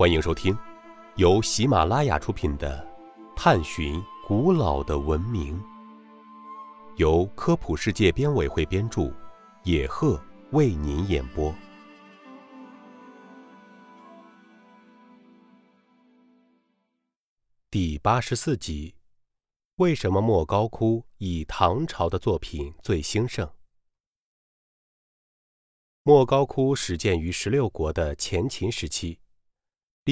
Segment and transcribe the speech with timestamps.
[0.00, 0.56] 欢迎收听
[1.16, 2.82] 由喜马拉雅出品的
[3.36, 5.60] 《探寻古老的文明》，
[6.96, 9.12] 由科普世界编委会编著，
[9.62, 10.18] 野鹤
[10.52, 11.54] 为您演播。
[17.70, 18.94] 第八十四集：
[19.74, 23.46] 为什么莫高窟以唐朝的作品最兴盛？
[26.04, 29.18] 莫高窟始建于十六国的前秦时期，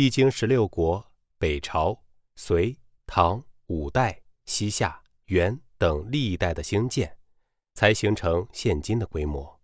[0.01, 1.05] 历经十六国、
[1.39, 2.05] 北朝、
[2.37, 7.19] 隋、唐、五代、西夏、元等历代的兴建，
[7.75, 9.61] 才形成现今的规模。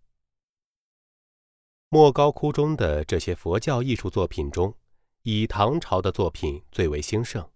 [1.87, 4.75] 莫高窟中的这些佛教艺术作品中，
[5.21, 7.49] 以唐朝的作品最为兴盛。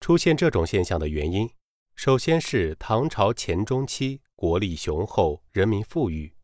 [0.00, 1.50] 出现这种现象的原因，
[1.94, 6.34] 首先是唐朝前中期国力雄厚，人民富裕。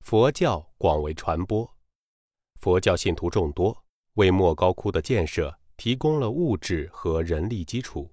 [0.00, 1.76] 佛教广为传播，
[2.60, 3.84] 佛教信徒众多，
[4.18, 8.12] 为莫高窟的建设提供了物质和人力基础。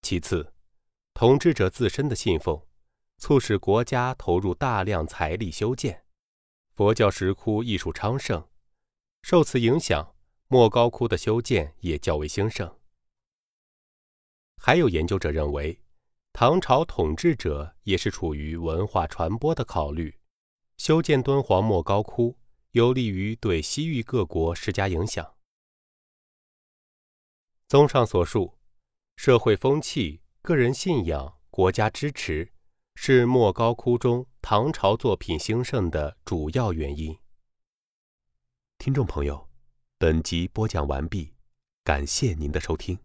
[0.00, 0.52] 其次，
[1.12, 2.64] 统治者自身的信奉，
[3.18, 6.04] 促使国家投入大量财力修建，
[6.76, 8.48] 佛教石窟艺术昌盛，
[9.22, 10.14] 受此影响，
[10.46, 12.72] 莫高窟的修建也较为兴盛。
[14.56, 15.78] 还有研究者认为。
[16.34, 20.18] 唐朝统治者也是出于文化传播的考虑，
[20.78, 22.34] 修建敦煌莫高窟，
[22.72, 25.34] 有利于对西域各国施加影响。
[27.68, 28.58] 综上所述，
[29.16, 32.50] 社会风气、个人信仰、国家支持，
[32.94, 37.18] 是莫高窟中唐朝作品兴盛的主要原因。
[38.78, 39.50] 听众朋友，
[39.98, 41.34] 本集播讲完毕，
[41.84, 42.98] 感谢您的收听。